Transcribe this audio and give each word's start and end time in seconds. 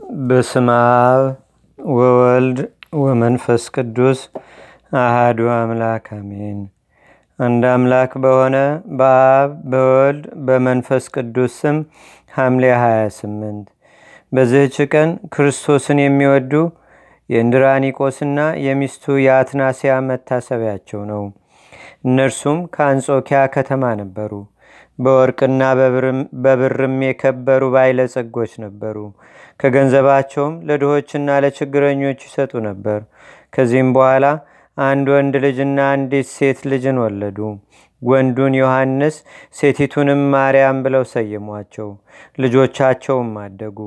በስመ 0.00 0.68
አብ 1.00 1.24
ወወልድ 1.78 2.58
ወመንፈስ 3.00 3.62
ቅዱስ 3.74 4.20
አሃዱ 5.00 5.40
አምላክ 5.54 6.06
አሜን። 6.16 6.60
አንድ 7.38 7.64
አምላክ 7.72 8.12
በሆነ 8.22 8.56
በአብ 8.98 9.50
በወልድ 9.72 10.24
በመንፈስ 10.46 11.04
ቅዱስ 11.14 11.52
ስም 11.60 11.76
ሐምሌ 12.34 12.64
28 12.76 13.62
በዚህች 14.32 14.76
ቀን 14.92 15.12
ክርስቶስን 15.34 16.00
የሚወዱ 16.02 16.52
የእንድራኒቆስና 17.30 18.38
የሚስቱ 18.66 19.16
የአትናሲያ 19.24 19.94
መታሰቢያቸው 20.08 21.02
ነው። 21.12 21.22
እነርሱም 22.04 22.58
ከአንጾኪያ 22.74 23.40
ከተማ 23.54 23.84
ነበሩ። 24.00 24.32
በወርቅና 24.98 25.60
በብርም 26.44 26.96
የከበሩ 27.06 27.62
ባለጸጎች 27.74 28.52
ነበሩ። 28.64 28.96
ከገንዘባቸውም 29.60 30.54
ለድሆችና 30.68 31.38
ለችግረኞች 31.44 32.20
ይሰጡ 32.26 32.52
ነበር። 32.68 33.00
ከዚህም 33.54 33.90
በኋላ 33.96 34.26
አንድ 34.78 35.06
ወንድ 35.14 35.34
ልጅና 35.44 35.78
አንዲት 35.94 36.28
ሴት 36.34 36.60
ልጅን 36.70 36.98
ወለዱ። 37.04 37.38
ወንዱን 38.02 38.54
ዮሐንስ 38.58 39.16
ሴቲቱንም 39.58 40.20
ማርያም 40.34 40.78
ብለው 40.84 41.04
ሰየሟቸው። 41.12 41.88
ልጆቻቸውም 42.38 43.32
አደጉ። 43.42 43.78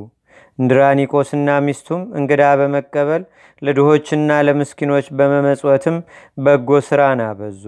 እንድራኒቆስና 0.60 1.50
ሚስቱም 1.66 2.02
እንግዳ 2.20 2.44
በመቀበል 2.60 3.24
ለድሆችና 3.62 4.30
ለምስኪኖች 4.48 5.08
በመመጽወትም 5.18 5.98
በጎ 6.38 6.80
ሥራን 6.88 7.22
አበዙ። 7.28 7.64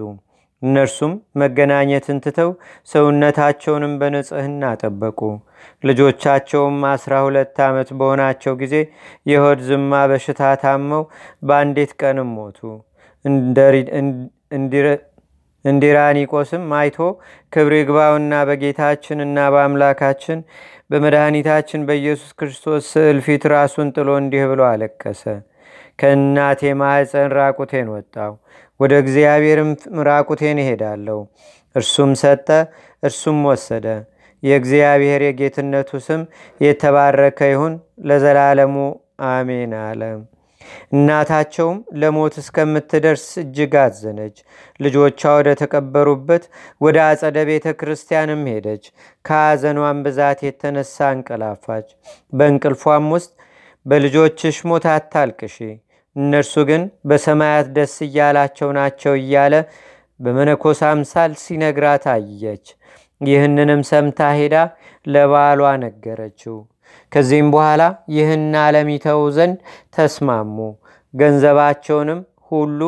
እነርሱም 0.62 1.12
መገናኘትን 1.40 2.18
ትተው 2.24 2.50
ሰውነታቸውንም 2.90 3.92
በንጽህና 4.00 4.72
ጠበቁ። 4.80 5.18
ልጆቻቸውም 5.84 6.78
አስራ 6.90 7.14
ሁለት 7.26 7.56
ዓመት 7.66 7.88
በሆናቸው 7.98 8.54
ጊዜ 8.62 8.74
የሆድ 9.26 9.60
ዝማ 9.68 10.02
በሽታ 10.10 10.42
ታመው 10.62 11.02
በአንዲት 11.42 11.92
ቀንም 12.00 12.30
ሞቱ። 12.36 12.58
እንዲራኒቆስም 15.64 16.64
አይቶ 16.78 16.98
ክብር 17.52 17.72
ይግባውና 17.78 18.32
በጌታችንና 18.48 19.38
በአምላካችን 19.54 20.38
በመድኃኒታችን 20.90 21.86
በኢየሱስ 21.88 22.30
ክርስቶስ 22.38 22.82
ስዕል 22.92 23.18
ፊት 23.24 23.44
ራሱን 23.54 23.88
ጥሎ 23.96 24.08
እንዲህ 24.20 24.44
ብሎ 24.50 24.62
አለቀሰ። 24.68 25.22
ከእናቴ 26.00 26.60
ማኅፀን 26.80 27.30
ራቁቴን 27.36 27.88
ወጣው፣ 27.92 28.32
ወደ 28.80 28.92
እግዚአብሔርም 29.02 29.70
ራቁቴን 30.08 30.58
ይሄዳለሁ። 30.62 31.18
እርሱም 31.76 32.12
ሰጠ፣ 32.20 32.48
እርሱም 33.02 33.40
ወሰደ። 33.48 33.86
የእግዚአብሔር 34.42 35.20
የጌትነቱ 35.24 35.90
ስም 36.06 36.22
የተባረከ 36.60 37.38
ይሁን 37.52 37.74
ለዘላለሙ 38.08 38.74
አሜን 39.30 39.72
አለ። 39.82 40.02
እናታቸውም 40.92 41.78
ለሞት 42.00 42.34
እስከምትደርስ 42.42 43.26
እጅግ 43.42 43.74
አዘነች። 43.82 44.36
ልጆቿ 44.80 45.20
ወደ 45.36 45.48
ተቀበሩበት 45.60 46.44
ወደ 46.80 46.96
አጸደ 47.08 47.36
ቤተ 47.50 47.66
ክርስቲያንም 47.80 48.42
ሄደች። 48.52 48.84
ከሐዘኗን 49.24 49.98
ብዛት 50.06 50.40
የተነሳ 50.46 51.08
እንቀላፋች። 51.14 51.88
በእንቅልፏም 52.32 53.06
ውስጥ 53.16 53.32
በልጆችሽ 53.86 54.56
ሞት 54.68 54.86
አታልቅሺ፣ 54.92 55.56
እነርሱ 56.16 56.54
ግን 56.68 56.82
በሰማያት 57.08 57.66
ደስ 57.76 57.94
እያላቸው 58.06 58.68
ናቸው 58.78 59.14
እያለ 59.20 59.54
በመነኮስ 60.20 60.80
አምሳል 60.90 61.32
ሲነግራት 61.42 62.04
አየች። 62.14 62.66
ይህንንም 63.20 63.82
ሰምታ 63.90 64.20
ሄዳ 64.38 64.54
ለባሏ 65.06 65.60
ነገረችው። 65.84 66.56
ከዚህም 67.12 67.48
በኋላ 67.54 67.82
ይህን 68.16 68.44
ዓለም 68.62 68.88
ይተው 68.94 69.20
ዘንድ 69.36 69.58
ተስማሙ። 69.96 70.56
ገንዘባቸውንም 71.14 72.20
ሁሉ 72.50 72.80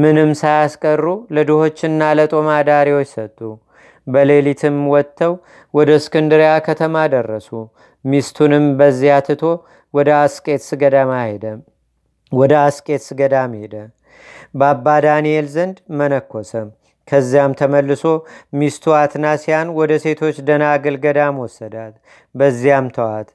ምንም 0.00 0.30
ሳያስቀሩ 0.40 1.04
ለድሆችና 1.36 2.10
ለጦም 2.18 2.48
አዳሪዎች 2.56 3.08
ሰጡ። 3.16 3.38
በሌሊትም 4.06 4.78
ወጥተው 4.92 5.34
ወደ 5.74 5.90
እስክንድሪያ 6.00 6.52
ከተማ 6.66 7.04
ደረሱ። 7.14 7.48
ሚስቱንም 8.04 8.64
በዚያ 8.78 9.16
ትቶ 9.26 9.42
ወደ 9.94 10.08
አስቄትስ 10.22 10.70
ገዳም 10.82 11.12
ሄደ 11.20 11.44
ወደ 12.32 12.52
አስቄትስ 12.64 13.08
ገዳም 13.18 13.52
ሄደ። 13.60 13.74
በአባ 14.54 14.86
ዳንኤል 15.04 15.46
ዘንድ 15.54 15.76
መነኮሰም። 15.98 16.68
ከዚያም 17.08 17.52
ተመልሶ 17.60 18.02
ሚስቱ 18.54 18.84
አትናሲያን 18.98 19.68
ወደ 19.78 19.92
ሴቶች 20.04 20.36
ደናግል 20.48 20.96
ገዳም 21.04 21.38
ወሰዳት። 21.42 21.94
በዚያም 22.34 22.86
ተዋት። 22.96 23.28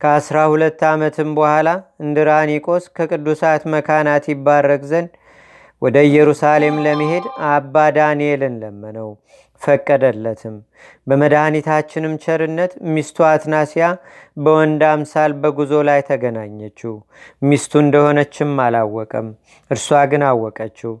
ከአስራ 0.00 0.36
ሁለት 0.52 0.80
ዓመትም 0.90 1.30
በኋላ 1.38 1.68
እንድራኒቆስ 2.04 2.84
ከቅዱሳት 2.96 3.62
መካናት 3.72 4.24
ይባረክ 4.32 4.84
ዘንድ 4.92 5.10
ወደ 5.82 5.96
ኢየሩሳሌም 6.08 6.76
ለመሄድ 6.84 7.24
አባ 7.50 7.74
ዳንኤልን 7.96 8.54
ለመነው፣ 8.62 9.10
ፈቀደለትም። 9.62 10.54
በመድኃኒታችንም 11.10 12.14
ቸርነት 12.24 12.72
ሚስቱ 12.94 13.18
አትናሲያ 13.28 13.86
በወንድ 14.38 14.82
አምሳል 14.90 15.32
በጉዞ 15.42 15.72
ላይ 15.88 16.00
ተገናኘችው። 16.08 16.94
ሚስቱ 17.42 17.72
እንደሆነችም 17.84 18.52
አላወቀም፣ 18.64 19.28
እርሷ 19.70 20.00
ግን 20.12 20.24
አወቀችው። 20.28 20.92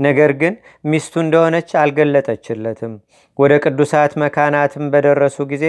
ነገር 0.00 0.32
ግን 0.40 0.54
ሚስቱ 0.90 1.14
እንደሆነች 1.24 1.70
አልገለጠችለትም። 1.82 2.94
ወደ 3.38 3.54
ቅዱሳት 3.64 4.12
መካናትም 4.22 4.84
በደረሱ 4.92 5.38
ጊዜ 5.50 5.64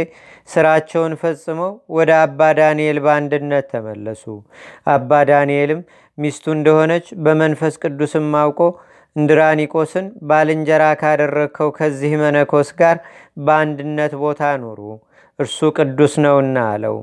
ስራቸውን 0.50 1.14
ፈጽመው 1.22 1.72
ወደ 1.98 2.12
አባ 2.24 2.52
ዳንኤል 2.60 3.00
በአንድነት 3.06 3.66
ተመለሱ። 3.74 4.24
አባ 4.94 5.22
ዳንኤልም 5.30 5.82
ሚስቱ 6.18 6.46
እንደሆነች 6.56 7.06
በመንፈስ 7.26 7.76
ቅዱስም 7.84 8.30
አውቆ 8.40 8.62
እንድራኒቆስን 9.16 10.08
ባልንጀራ 10.30 10.84
ካደረግከው 11.02 11.70
ከዚህ 11.78 12.12
መነኮስ 12.22 12.70
ጋር 12.80 12.98
በአንድነት 13.46 14.14
ቦታ 14.22 14.42
ኖሩ፣ 14.64 14.80
እርሱ 15.40 15.58
ቅዱስ 15.78 16.14
ነውና 16.24 16.58
አለው። 16.72 16.96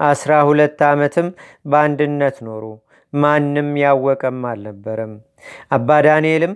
አስራ 0.00 0.32
ሁለት 0.48 0.80
ዓመትም 0.88 1.28
በአንድነት 1.70 2.36
ኖሩ። 2.46 2.64
ማንም 3.12 3.68
ያወቀም 3.82 4.38
አልነበረም። 4.50 5.12
አባ 5.76 5.88
ዳንኤልም 6.06 6.54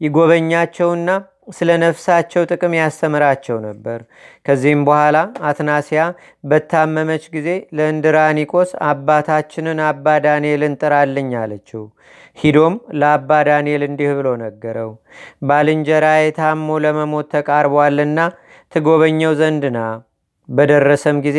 ይጎበኛቸውና 0.00 1.08
ስለ 1.48 1.70
ነፍሳቸው 1.82 2.42
ጥቅም 2.50 2.72
ያስተምራቸው 2.78 3.56
ነበር። 3.66 3.98
ከዚህም 4.46 4.80
በኋላ 4.88 5.16
አትናሲያ 5.48 6.00
በታመመች 6.44 7.24
ጊዜ 7.34 7.48
ለእንድራኒቆስ 7.78 8.70
አባታችንን 8.88 9.80
አባ 9.86 10.16
ዳንኤልን 10.26 10.74
ጥራልኝ 10.82 11.30
አለችው። 11.42 11.84
ሂዶም 12.38 12.74
ለአባ 13.00 13.30
ዳንኤል 13.48 13.82
እንዲህ 13.88 14.10
ብሎ 14.18 14.28
ነገረው። 14.44 14.90
ባልንጀራዬ 15.48 16.24
ታሞ 16.38 16.78
ለመሞት 16.84 17.28
ተቃርቧልና 17.34 18.18
ትጎበኘው 18.72 19.34
ዘንድና 19.40 19.80
በደረሰም 20.48 21.18
ጊዜ 21.24 21.38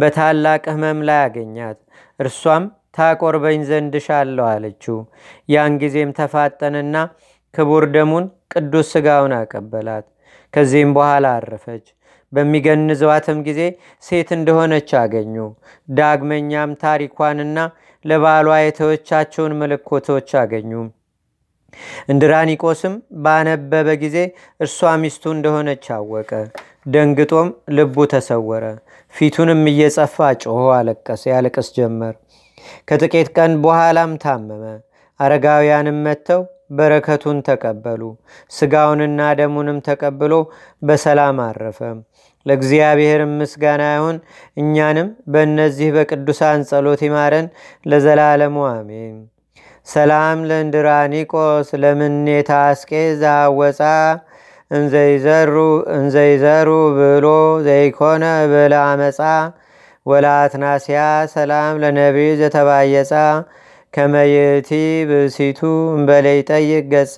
በታላቅ 0.00 0.62
ሕመም 0.72 0.98
ላይ 1.08 1.20
አገኛት። 1.26 1.78
እርሷም 2.20 2.64
ታቆርበኝ 2.96 3.60
ዘንድ 3.68 3.94
ሻለሁ 4.06 4.44
አለችው። 4.52 4.96
ያን 5.48 5.74
ጊዜም 5.82 6.10
ተፋጠንና 6.18 6.96
ክቡር 7.54 7.84
ደሙን 7.94 8.24
ቅዱስ 8.50 8.86
ሥጋውን 8.94 9.32
አቀበላት። 9.38 10.06
ከዚህም 10.54 10.92
በኋላ 10.96 11.26
አረፈች። 11.38 11.84
በሚገንዘዋትም 12.32 13.38
ጊዜ 13.46 13.60
ሴት 14.02 14.28
እንደሆነች 14.36 14.90
አገኙ። 15.00 15.34
ዳግመኛም 15.88 16.72
ታሪኳንና 16.82 17.58
ለባሏ 18.04 18.48
የተወቻቸውን 18.60 19.52
ምልክቶች 19.60 20.30
አገኙ። 20.42 20.72
እንድራኒቆስም 22.12 22.94
ባነበበ 23.24 23.88
ጊዜ 24.02 24.16
እርሷ 24.60 24.92
ሚስቱ 25.02 25.24
እንደሆነች 25.34 25.84
አወቀ። 25.96 26.30
ደንግጦም 26.86 27.48
ልቡ 27.76 28.06
ተሰወረ። 28.12 28.64
ፊቱንም 29.14 29.62
እየጸፋ 29.70 30.16
ጮሆ 30.42 30.62
አለቀሰ 30.78 31.22
ያለቅስ 31.34 31.68
ጀመር። 31.76 32.14
ከጥቂት 32.88 33.28
ቀን 33.36 33.52
በኋላም 33.62 34.12
ታመመ። 34.24 34.64
አረጋውያንም 35.20 35.98
መጥተው 36.06 36.42
በረከቱን 36.70 37.38
ተቀበሉ። 37.48 38.02
ስጋውንና 38.52 39.20
ደሙንም 39.38 39.78
ተቀብሎ 39.88 40.32
በሰላም 40.82 41.40
አረፈ። 41.46 41.80
ለእግዚአብሔር 42.46 43.22
ምስጋና 43.32 43.82
ይሁን። 43.94 44.16
እኛንም 44.56 45.08
በእነዚህ 45.32 45.90
በቅዱሳን 45.96 46.64
ጸሎት 46.70 47.02
ይማረን 47.06 47.46
ለዘላለሙ 47.86 48.56
አሜን። 48.70 49.16
ሰላም 49.86 50.38
ለእንድራኒቆስ 50.48 51.68
ለምኔታ 51.82 52.50
አስቄዛ 52.68 53.22
ወፃ 53.58 53.80
እንዘይዘሩ 55.96 56.68
ብሎ 56.98 57.26
ዘይኮነ 57.66 58.24
ብለ 58.52 58.74
አመፃ 58.84 59.20
ወላትናስያ 60.06 61.00
ሰላም 61.32 61.74
ለነቢይ 61.82 62.30
ዘተባየፃ 62.40 63.12
ከመየቲ 63.94 64.70
ብሲቱ 65.10 65.60
እምበለይ 65.94 66.40
ጠይቅ 66.50 66.84
ገጻ 66.92 67.16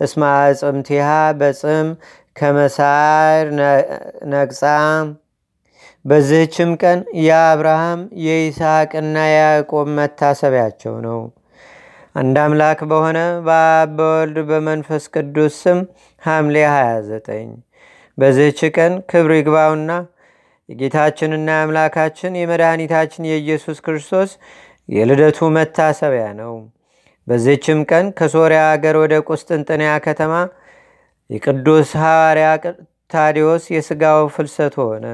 እስማ 0.00 0.22
ጽምቲሃ 0.60 1.08
በጽም 1.40 1.88
ከመሳር 2.36 3.46
ነግፃ 4.32 4.62
በዚህችም 6.04 6.70
ቀን 6.82 6.98
የአብርሃም 7.24 8.00
የይስሐቅና 8.26 9.16
የያዕቆብ 9.30 9.88
መታሰቢያቸው 9.98 10.94
ነው። 11.06 11.20
አንድ 12.14 12.36
አምላክ 12.44 12.80
በሆነ 12.90 13.18
በአብ 13.46 13.98
በመንፈስ 14.50 15.04
ቅዱስ 15.14 15.56
ስም 15.64 15.80
ሐምሌ 16.22 16.56
29 16.70 17.52
በዚህች 18.18 18.60
ቀን 18.76 18.94
ክብር 19.10 19.32
ይግባውና 19.36 19.90
የጌታችንና 20.68 21.48
የአምላካችን 21.54 22.32
የመድኃኒታችን 22.40 23.28
የኢየሱስ 23.30 23.78
ክርስቶስ 23.86 24.32
የልደቱ 24.90 25.48
መታሰቢያ 25.56 26.26
ነው። 26.40 26.54
በዚህችም 27.26 27.80
ቀን 27.90 28.06
ከሶርያ 28.18 28.60
አገር 28.70 28.96
ወደ 29.02 29.14
ቁስጥንጥንያ 29.28 29.90
ከተማ 30.06 30.32
የቅዱስ 31.30 31.90
ሐዋርያ 32.00 32.46
ታዲዎስ 33.10 33.64
የሥጋው 33.74 34.22
ፍልሰት 34.34 34.74
ሆነ። 34.80 35.06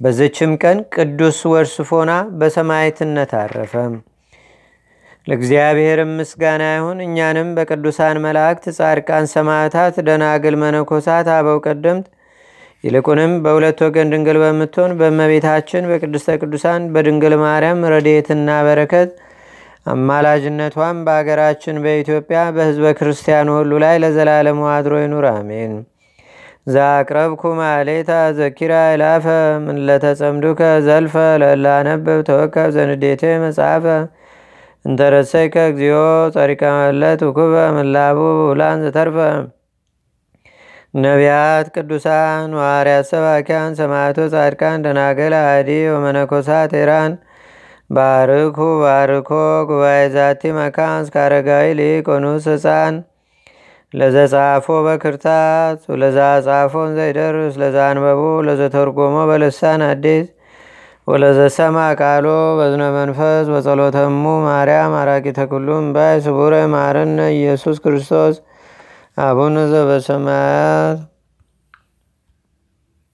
በዚችም 0.00 0.52
ቀን 0.62 0.78
ቅዱስ 0.94 1.38
ወርስፎና 1.52 2.12
በሰማይትነት 2.38 3.32
አረፈ። 3.40 3.74
ለእግዚአብሔርም 5.26 6.10
ምስጋና 6.18 6.62
ይሁን። 6.72 6.98
እኛንም 7.06 7.48
በቅዱሳን 7.56 8.16
መላእክት፣ 8.24 8.64
ጻድቃን፣ 8.78 9.26
ሰማዕታት፣ 9.34 9.94
ደናግል፣ 10.08 10.56
መነኮሳት፣ 10.62 11.28
አበው 11.36 11.58
ቀደምት 11.66 12.06
ይልቁንም 12.84 13.32
በሁለት 13.44 13.78
ወገን 13.84 14.10
ድንግል 14.12 14.38
በምትሆን 14.42 14.92
በእመቤታችን 14.98 15.88
በቅድስተ 15.90 16.34
ቅዱሳን 16.40 16.82
በድንግል 16.94 17.34
ማርያም 17.42 17.80
ረድኤትና 17.92 18.48
በረከት 18.66 19.10
አማላጅነቷም 19.86 20.98
በአገራችን 21.06 21.80
በኢትዮጵያ 21.84 22.40
በሕዝበ 22.56 22.92
ክርስቲያኑ 22.98 23.48
ሁሉ 23.58 23.72
ላይ 23.84 23.96
ለዘላለሙ 24.04 24.60
አድሮ 24.74 24.94
ይኑር፣ 25.02 25.26
አሜን። 25.32 25.72
ዛቅረብኩ 26.68 27.42
ማሌታ 27.58 28.10
ዘኪራ 28.38 28.74
ይላፈ 28.92 29.26
ምንለተጸምዱከ 29.64 30.60
ዘልፈ 30.86 31.14
ለላነበብ 31.42 32.20
ተወከብ 32.28 32.70
ዘንዴቴ 32.76 33.24
መጽሐፈ 33.44 33.86
እንተረሰይከ 34.84 35.56
እግዚኦ 35.70 35.98
ጸሪቀ 36.34 36.62
ውኩበ 37.24 37.54
ምላቡ 37.76 38.18
ውላን 38.48 38.80
ዘተርፈ 38.86 39.18
ነቢያት፣ 40.94 41.66
ቅዱሳን፣ 41.74 42.50
ዋርያት፣ 42.58 43.06
ሰባኪያን፣ 43.10 43.72
ሰማዕቶ፣ 43.78 44.18
ጻድቃን፣ 44.34 44.82
ደናገል፣ 44.84 45.34
አዲ 45.40 45.70
ወመነኮሳት 45.94 46.72
ኤራን 46.80 47.12
ባርኩ 47.90 48.58
ባርኮ 48.82 49.30
ጉባኤ 49.70 50.04
ዛቲ 50.14 50.42
መካን 50.58 50.94
እስከ 51.04 51.16
አረጋዊ 51.24 51.66
ሊቆኑስ 51.80 52.46
ህፃን 52.52 52.94
ለዘጻፎ 53.94 54.66
በክርታት 54.86 55.80
ለዛ 56.00 56.18
ጻፎን 56.46 56.88
ዘይደርስ 56.98 57.54
ለዛ 57.62 57.76
አንበቦ 57.90 58.22
ለዘተርጎሞ 58.46 59.16
በልሳን 59.30 59.82
አዲስ 59.90 60.26
ወለዘሰማ 61.06 61.78
ቃሎ 62.00 62.26
በዝነ 62.58 62.84
መንፈስ 62.96 63.46
በጸሎተሙ 63.54 64.14
ማርያም 64.46 64.92
አራቂተ 65.00 65.40
ኩሉም 65.50 65.86
ባይ 65.96 66.16
ስቡረ 66.26 66.54
ማረነ 66.74 67.18
ኢየሱስ 67.36 67.78
ክርስቶስ 67.84 68.36
عوان 69.16 69.56
و 69.56 69.86
بشمر 69.86 70.96